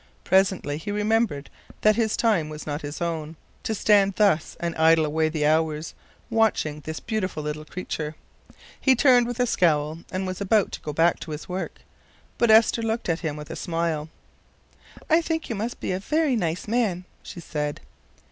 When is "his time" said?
1.95-2.49